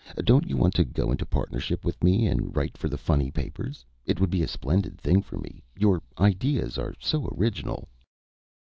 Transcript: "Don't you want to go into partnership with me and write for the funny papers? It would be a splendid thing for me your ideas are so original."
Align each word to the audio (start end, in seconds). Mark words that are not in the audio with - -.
"Don't 0.17 0.49
you 0.49 0.57
want 0.57 0.73
to 0.73 0.83
go 0.83 1.11
into 1.11 1.27
partnership 1.27 1.85
with 1.85 2.03
me 2.03 2.25
and 2.25 2.55
write 2.57 2.75
for 2.75 2.89
the 2.89 2.97
funny 2.97 3.29
papers? 3.29 3.85
It 4.03 4.19
would 4.19 4.31
be 4.31 4.41
a 4.41 4.47
splendid 4.47 4.99
thing 4.99 5.21
for 5.21 5.37
me 5.37 5.61
your 5.77 6.01
ideas 6.17 6.79
are 6.79 6.95
so 6.99 7.27
original." 7.37 7.87